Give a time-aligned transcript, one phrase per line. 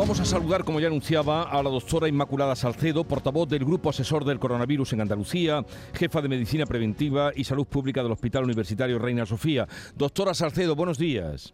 [0.00, 4.24] Vamos a saludar, como ya anunciaba, a la doctora Inmaculada Salcedo, portavoz del Grupo Asesor
[4.24, 9.26] del Coronavirus en Andalucía, jefa de Medicina Preventiva y Salud Pública del Hospital Universitario Reina
[9.26, 9.68] Sofía.
[9.96, 11.52] Doctora Salcedo, buenos días.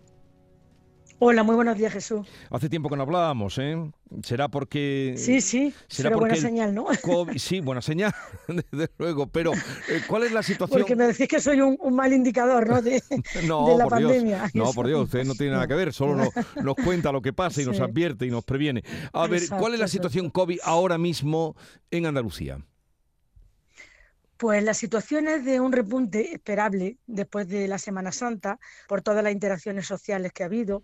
[1.19, 2.27] Hola, muy buenos días, Jesús.
[2.51, 3.91] Hace tiempo que no hablábamos, ¿eh?
[4.23, 5.15] Será porque...
[5.17, 6.87] Sí, sí, será buena señal, ¿no?
[7.37, 8.13] sí, buena señal,
[8.71, 10.81] desde luego, pero eh, ¿cuál es la situación?
[10.81, 12.83] Porque me decís que soy un, mal indicador, ¿no?
[12.83, 13.03] De,
[13.47, 14.51] no, la por pandemia.
[14.53, 14.55] Dios.
[14.55, 17.63] No, por Dios, usted no tiene nada que ver, solo nos, cuenta lo que pasa
[17.63, 18.85] y nos advierte y nos previene.
[19.15, 21.57] A ver, ¿cuál es la situación COVID ahora mismo
[21.91, 22.59] en Andalucía?
[24.37, 29.25] Pues la situación es de un repunte esperable después de la Semana Santa por todas
[29.25, 30.83] las interacciones sociales que ha habido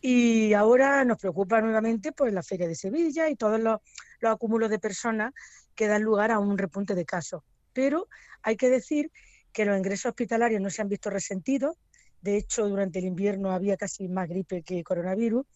[0.00, 3.80] y ahora nos preocupa nuevamente pues la Feria de Sevilla y todos los,
[4.22, 5.32] acúmulos de personas
[5.74, 7.42] que dan lugar a un repunte de casos.
[7.72, 8.08] Pero
[8.42, 9.10] hay que decir
[9.52, 11.76] que los ingresos hospitalarios no se han visto resentidos.
[12.20, 15.46] De hecho, durante el invierno había casi más gripe que coronavirus.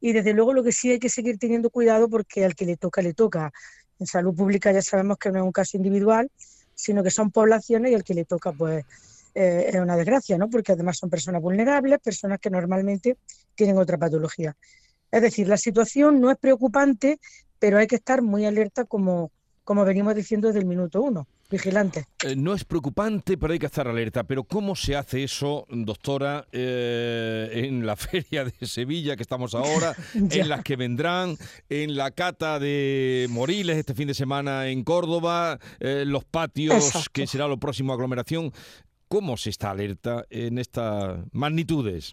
[0.00, 2.76] Y desde luego lo que sí hay que seguir teniendo cuidado porque al que le
[2.76, 3.52] toca, le toca.
[3.98, 6.30] En salud pública ya sabemos que no es un caso individual,
[6.78, 8.84] sino que son poblaciones y al que le toca, pues
[9.34, 10.48] eh, es una desgracia, ¿no?
[10.48, 13.16] Porque además son personas vulnerables, personas que normalmente
[13.56, 14.56] tienen otra patología.
[15.10, 17.18] Es decir, la situación no es preocupante,
[17.58, 19.32] pero hay que estar muy alerta como,
[19.64, 21.26] como venimos diciendo desde el minuto uno.
[21.50, 22.04] Vigilante.
[22.24, 24.24] Eh, no es preocupante, pero hay que estar alerta.
[24.24, 29.96] Pero ¿cómo se hace eso, doctora, eh, en la feria de Sevilla que estamos ahora,
[30.14, 31.38] en las que vendrán,
[31.70, 37.26] en la cata de Moriles este fin de semana en Córdoba, eh, los patios, que
[37.26, 38.52] será lo próximo aglomeración?
[39.08, 42.12] ¿Cómo se está alerta en estas magnitudes?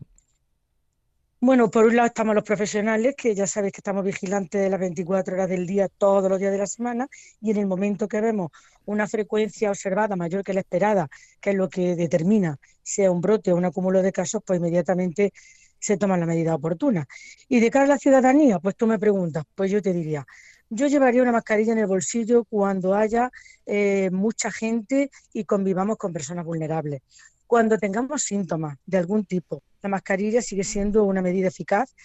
[1.45, 4.79] Bueno, por un lado estamos los profesionales, que ya sabéis que estamos vigilantes de las
[4.79, 7.07] 24 horas del día, todos los días de la semana,
[7.39, 8.49] y en el momento que vemos
[8.85, 11.07] una frecuencia observada mayor que la esperada,
[11.39, 15.33] que es lo que determina sea un brote o un acúmulo de casos, pues inmediatamente
[15.77, 17.05] se toman la medida oportuna.
[17.47, 20.25] Y de cara a la ciudadanía, pues tú me preguntas, pues yo te diría,
[20.69, 23.29] yo llevaría una mascarilla en el bolsillo cuando haya
[23.67, 27.03] eh, mucha gente y convivamos con personas vulnerables.
[27.47, 31.95] Cuando tengamos síntomas de algún tipo, la mascarilla sigue siendo una medida eficaz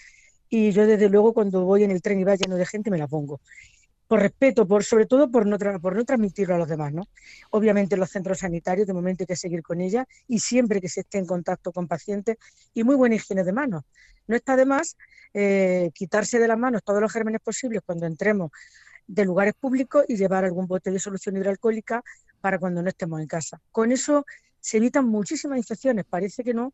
[0.49, 2.97] y yo desde luego cuando voy en el tren y va lleno de gente me
[2.97, 3.39] la pongo.
[4.07, 6.93] Por respeto, por, sobre todo por no, por no transmitirlo a los demás.
[6.93, 7.07] ¿no?
[7.51, 11.01] Obviamente los centros sanitarios de momento hay que seguir con ella y siempre que se
[11.01, 12.37] esté en contacto con pacientes
[12.73, 13.83] y muy buena higiene de manos.
[14.27, 14.97] No está de más
[15.33, 18.51] eh, quitarse de las manos todos los gérmenes posibles cuando entremos
[19.07, 22.03] de lugares públicos y llevar algún bote de solución hidroalcohólica
[22.41, 23.61] para cuando no estemos en casa.
[23.71, 24.25] Con eso
[24.61, 26.73] se evitan muchísimas infecciones, parece que no,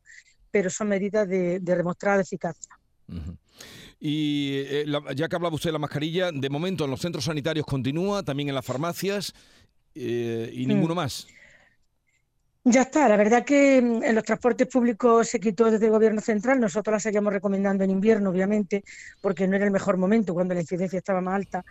[0.51, 2.77] pero son medidas de, demostrada eficacia.
[3.99, 7.65] Y eh, ya que hablaba usted de la mascarilla, de momento en los centros sanitarios
[7.65, 9.33] continúa, también en las farmacias
[9.95, 10.97] eh, y ninguno mm.
[10.97, 11.27] más.
[12.69, 16.19] Ya está, la verdad que mm, en los transportes públicos se quitó desde el gobierno
[16.19, 18.83] central, nosotros la seguíamos recomendando en invierno, obviamente,
[19.21, 21.63] porque no era el mejor momento cuando la incidencia estaba más alta.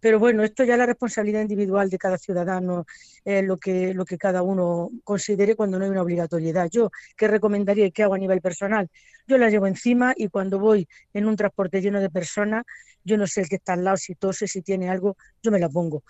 [0.00, 2.86] Pero bueno, esto ya es la responsabilidad individual de cada ciudadano,
[3.24, 6.68] es lo que, lo que cada uno considere cuando no hay una obligatoriedad.
[6.70, 8.88] Yo, ¿qué recomendaría y qué hago a nivel personal?
[9.26, 12.64] Yo la llevo encima y cuando voy en un transporte lleno de personas,
[13.04, 15.58] yo no sé el que está al lado, si tose, si tiene algo, yo me
[15.58, 16.02] la pongo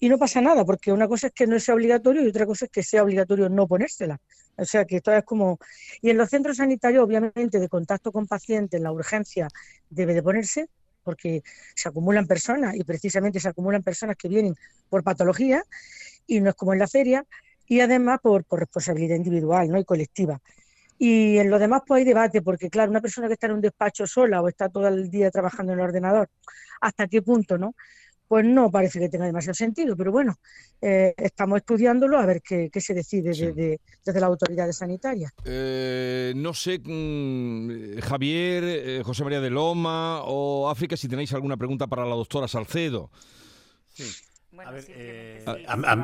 [0.00, 2.66] y no pasa nada, porque una cosa es que no sea obligatorio y otra cosa
[2.66, 4.20] es que sea obligatorio no ponérsela.
[4.56, 5.58] O sea que esto es como...
[6.00, 9.48] Y en los centros sanitarios, obviamente, de contacto con pacientes, la urgencia
[9.90, 10.68] debe de ponerse,
[11.08, 11.42] porque
[11.74, 14.54] se acumulan personas y precisamente se acumulan personas que vienen
[14.90, 15.64] por patología
[16.26, 17.24] y no es como en la feria,
[17.66, 19.78] y además por, por responsabilidad individual ¿no?
[19.78, 20.38] y colectiva.
[20.98, 23.62] Y en lo demás pues hay debate, porque claro, una persona que está en un
[23.62, 26.28] despacho sola o está todo el día trabajando en el ordenador,
[26.82, 27.74] ¿hasta qué punto, no?
[28.28, 30.36] Pues no parece que tenga demasiado sentido, pero bueno,
[30.82, 35.32] eh, estamos estudiándolo a ver qué, se decide desde, las autoridades sanitarias.
[35.44, 41.56] Eh, no sé, mm, Javier, eh, José María de Loma o África, si tenéis alguna
[41.56, 43.10] pregunta para la doctora Salcedo.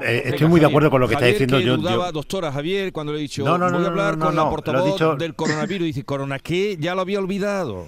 [0.03, 1.77] estoy muy de acuerdo con lo que está diciendo yo,
[2.11, 6.05] Doctora Javier, cuando le he dicho, voy a hablar con la portavoz del coronavirus, dice,
[6.05, 6.79] ¿corona qué?
[6.81, 7.87] Ya lo había olvidado.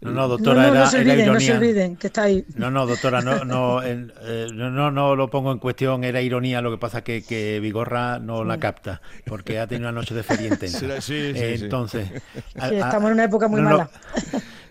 [0.00, 1.26] No, no, doctora, era, se ironía.
[1.26, 2.44] No se olviden, que está ahí.
[2.54, 6.70] No, no, doctora, no, no, eh, no, no, lo pongo en cuestión, era ironía, lo
[6.70, 10.56] que pasa que, que Vigorra no la capta, porque ha tenido una noche de feria.
[10.60, 12.10] Sí, sí, Entonces...
[12.54, 13.90] estamos en una época muy mala.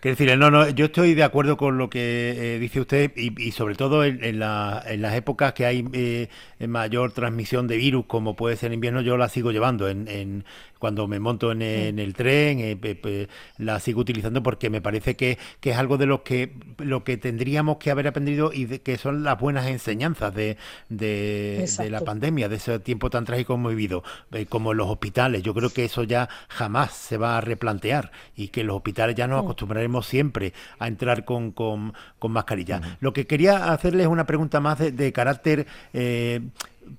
[0.05, 3.51] Quiero decir, no, no, yo estoy de acuerdo con lo que eh, dice usted y,
[3.53, 6.27] sobre todo en, las épocas que hay eh,
[6.67, 9.89] mayor transmisión de virus, como puede ser en invierno, yo la sigo llevando.
[9.89, 10.45] En,
[10.77, 15.75] cuando me monto en, el tren, eh, la sigo utilizando porque me parece que, es
[15.75, 19.65] algo de lo que, lo que tendríamos que haber aprendido y que son las buenas
[19.65, 20.57] enseñanzas de,
[20.89, 24.03] de, la pandemia, de ese tiempo tan trágico que hemos vivido,
[24.49, 25.41] como en los hospitales.
[25.41, 29.15] Yo creo que eso ya jamás se va a replantear y que en los hospitales
[29.15, 31.93] ya nos acostumbraremos siempre a entrar con, con,
[32.27, 32.97] mascarilla.
[32.99, 36.41] Lo que quería hacerles es una pregunta más de, carácter eh,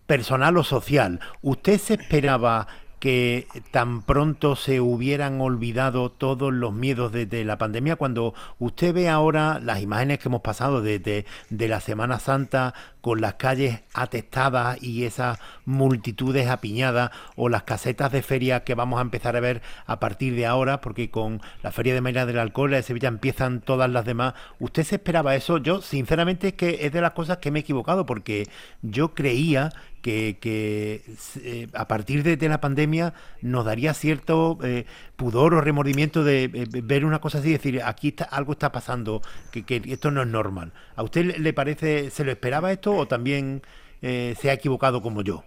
[0.06, 1.20] personal o social.
[1.42, 2.66] ¿Usted se esperaba
[2.98, 7.96] que tan pronto se hubieran olvidado todos los miedos de, la pandemia.
[7.96, 13.20] Cuando usted ve ahora las imágenes que hemos pasado desde de la Semana Santa con
[13.20, 19.02] las calles atestadas y esas multitudes apiñadas o las casetas de feria que vamos a
[19.02, 22.70] empezar a ver a partir de ahora, porque con la Feria de Mañana del Alcohol
[22.70, 24.34] de Sevilla empiezan todas las demás.
[24.58, 25.58] ¿Usted se esperaba eso?
[25.58, 28.48] Yo sinceramente es que es de las cosas que me he equivocado porque
[28.82, 29.70] yo creía
[30.06, 31.02] que,
[31.42, 33.12] eh, a partir de, la pandemia
[33.42, 34.86] nos daría cierto eh,
[35.16, 38.70] pudor o remordimiento de eh, ver una cosa así y decir, aquí está, algo está
[38.70, 39.20] pasando,
[39.50, 40.72] que, que, esto no es normal.
[40.94, 43.62] ¿A usted le parece, se lo esperaba esto o también
[44.00, 45.42] se ha equivocado como yo?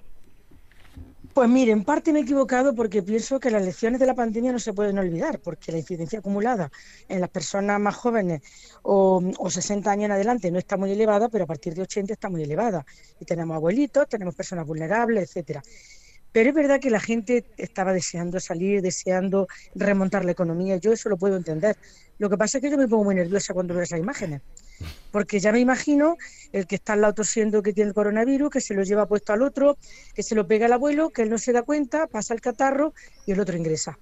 [1.33, 4.51] Pues mire, en parte me he equivocado porque pienso que las lecciones de la pandemia
[4.51, 6.71] no se pueden olvidar, porque la incidencia acumulada
[7.07, 8.41] en las personas más jóvenes
[8.81, 12.29] o, 60 años en adelante no está muy elevada, pero a partir de 80 está
[12.29, 12.85] muy elevada.
[13.19, 15.61] Y tenemos abuelitos, tenemos personas vulnerables, etcétera.
[16.31, 20.77] Pero es verdad que la gente estaba deseando salir, deseando remontar la economía.
[20.77, 21.77] Yo eso lo puedo entender.
[22.17, 24.41] Lo que pasa es que yo me pongo muy nerviosa cuando veo esas imágenes,
[25.11, 26.17] porque ya me imagino
[26.51, 29.33] el que está al lado tosiendo que tiene el coronavirus, que se lo lleva puesto
[29.33, 29.77] al otro,
[30.13, 32.93] que se lo pega al abuelo, que él no se da cuenta, pasa el catarro
[33.25, 33.97] y el otro ingresa.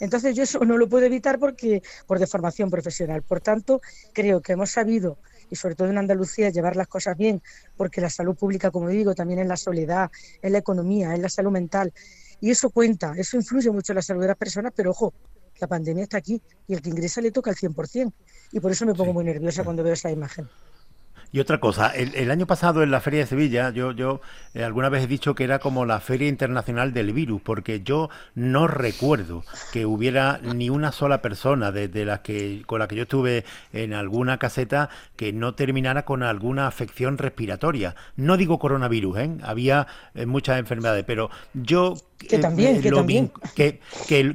[0.00, 3.22] Entonces yo eso no lo puedo evitar porque por deformación profesional.
[3.22, 3.80] Por tanto,
[4.12, 5.18] creo que hemos sabido
[5.48, 7.42] y sobre todo en Andalucía llevar las cosas bien,
[7.76, 10.10] porque la salud pública, como digo, también es la soledad,
[10.40, 11.92] es la economía, es la salud mental.
[12.40, 15.12] Y eso cuenta, eso influye mucho en la salud de las personas, pero ojo,
[15.62, 18.12] la pandemia está aquí y el que ingresa le toca al 100%.
[18.50, 20.48] Y por eso me pongo muy nerviosa cuando veo esa imagen.
[21.34, 24.20] Y otra cosa, el, año pasado en la Feria de Sevilla, yo, yo
[24.52, 28.10] eh, alguna vez he dicho que era como la Feria Internacional del Virus, porque yo
[28.34, 29.42] no recuerdo
[29.72, 33.94] que hubiera ni una sola persona de, las que, con la que yo estuve en
[33.94, 37.96] alguna caseta que no terminara con alguna afección respiratoria.
[38.14, 39.30] No digo coronavirus, ¿eh?
[39.42, 43.32] había eh, muchas enfermedades, pero yo que también, que, también.
[43.56, 43.80] Que,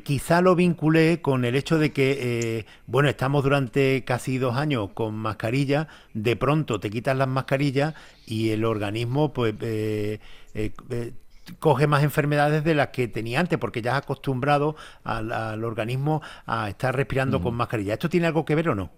[0.04, 5.16] quizá lo vinculé con el hecho de que, bueno, estamos durante casi dos años con
[5.16, 7.94] mascarilla, de pronto te quitas las mascarillas
[8.26, 10.20] y el organismo pues eh,
[10.54, 11.14] eh, eh,
[11.60, 16.70] coge más enfermedades de las que tenía antes, porque ya has acostumbrado al, organismo a
[16.70, 17.94] estar respirando con mascarilla.
[17.94, 18.92] ¿Esto tiene algo que ver o no?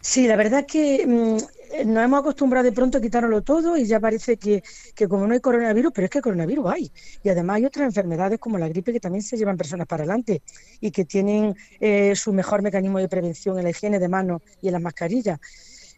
[0.00, 1.36] Sí, la verdad es que mm,
[1.72, 4.62] eh, nos hemos acostumbrado de pronto a quitárnoslo todo y ya parece que,
[5.08, 6.92] como no hay coronavirus, pero es que coronavirus hay.
[7.22, 10.42] Y además hay otras enfermedades como la gripe que también se llevan personas para adelante
[10.80, 14.68] y que tienen eh, su mejor mecanismo de prevención en la higiene de manos y
[14.68, 15.40] en las mascarillas.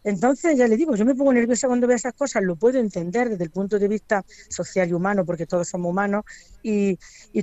[0.03, 3.29] Entonces, ya le digo, yo me pongo nerviosa cuando veo esas cosas, lo puedo entender
[3.29, 6.25] desde el punto de vista social y humano, porque todos somos humanos
[6.63, 6.99] y,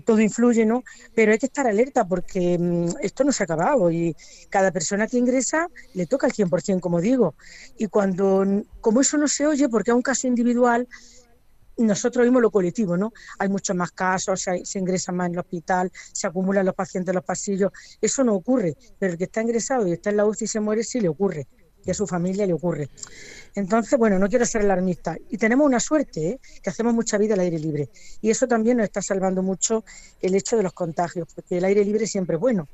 [0.06, 0.84] todo influye, ¿no?
[1.14, 4.16] Pero hay que estar alerta porque mm, esto no se ha acabado y
[4.50, 7.36] cada persona que ingresa le toca el 100%, como digo.
[7.78, 8.46] Y cuando,
[8.82, 10.88] como eso no se oye, porque es un caso individual,
[11.78, 13.14] nosotros vimos lo colectivo, ¿no?
[13.38, 17.12] Hay muchos más casos, se, se ingresan más en el hospital, se acumulan los pacientes
[17.12, 17.72] en los pasillos.
[18.02, 20.60] Eso no ocurre, pero el que está ingresado y está en la UCI y se
[20.60, 21.48] muere, sí le ocurre
[21.88, 22.90] y a su familia le ocurre.
[23.56, 25.18] Entonces, bueno, no quiero ser alarmista.
[25.30, 26.40] Y tenemos una suerte, ¿eh?
[26.62, 27.90] que hacemos mucha vida al aire libre.
[28.22, 29.84] Y eso también nos está salvando mucho
[30.22, 32.68] el hecho de los contagios, porque el aire libre siempre es bueno.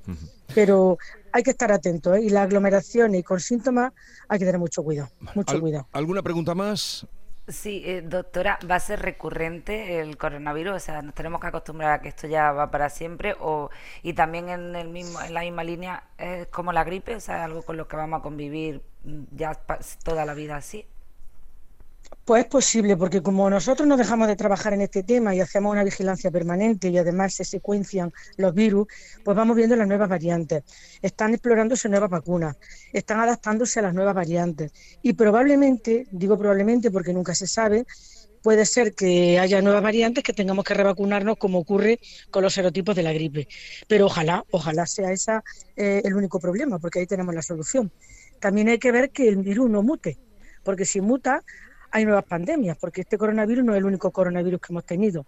[0.56, 0.98] Pero
[1.32, 2.24] hay que estar atento, ¿eh?
[2.24, 3.94] y las aglomeraciones y con síntomas
[4.28, 5.10] hay que tener mucho cuidado.
[5.36, 5.88] Mucho cuidado.
[5.94, 7.08] ¿Alguna pregunta más?
[7.48, 10.76] Sí, eh, doctora, ¿va a ser recurrente el coronavirus?
[10.76, 13.36] O sea, ¿nos tenemos que acostumbrar a que esto ya va para siempre?
[13.40, 13.70] O,
[14.02, 17.16] y también en, el mismo, en la misma línea, ¿es como la gripe?
[17.16, 18.82] O sea, algo con lo que vamos a convivir
[19.36, 19.54] ya
[20.04, 20.86] toda la vida así.
[22.26, 25.74] Pues es posible, porque como nosotros no dejamos de trabajar en este tema y hacemos
[25.74, 28.88] una vigilancia permanente y además se secuencian los virus,
[29.26, 30.64] pues vamos viendo las nuevas variantes.
[31.02, 32.56] Están explorándose nuevas vacunas,
[32.94, 34.72] están adaptándose a las nuevas variantes.
[35.02, 37.86] Y probablemente, digo probablemente porque nunca se sabe,
[38.42, 42.96] puede ser que haya nuevas variantes que tengamos que revacunarnos como ocurre con los serotipos
[42.96, 43.48] de la gripe.
[43.88, 45.44] Pero ojalá, ojalá sea esa
[45.76, 47.92] eh, el único problema, porque ahí tenemos la solución.
[48.44, 50.18] También hay que ver que el virus no mute,
[50.66, 51.46] porque si muta
[51.92, 55.26] hay nuevas pandemias, porque este coronavirus no es el único coronavirus que hemos tenido.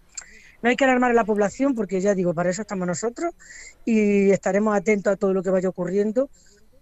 [0.60, 3.32] No hay que alarmar a la población porque ya digo, para eso estamos nosotros
[3.86, 6.28] y estaremos atentos a todo lo que vaya ocurriendo,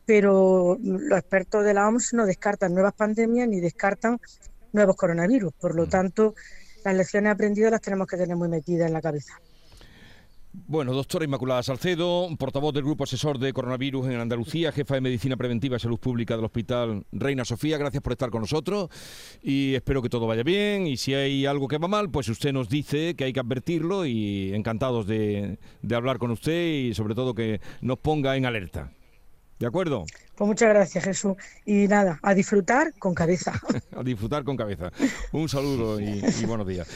[0.07, 4.19] pero los expertos de la OMS no descartan nuevas pandemias ni descartan
[4.73, 5.53] nuevos coronavirus.
[5.53, 6.35] Por lo tanto,
[6.85, 9.35] las lecciones aprendidas las tenemos que tener muy metidas en la cabeza.
[10.56, 15.37] Bueno, doctora Inmaculada Salcedo, portavoz del Grupo Asesor de Coronavirus en Andalucía, jefa de Medicina
[15.37, 18.88] Preventiva y Salud Pública del Hospital Reina Sofía, gracias por estar con nosotros
[19.42, 22.52] y espero que todo vaya bien y si hay algo que va mal, pues usted
[22.52, 27.16] nos dice que hay que advertirlo y encantados de, de hablar con usted y sobre
[27.16, 28.92] todo que nos ponga en alerta.
[29.58, 30.04] ¿De acuerdo?
[30.37, 31.34] Pues muchas gracias, Jesús.
[31.66, 33.61] Y nada, a disfrutar con cabeza.
[33.96, 34.92] a disfrutar con cabeza.
[35.32, 36.87] Un saludo y buenos días.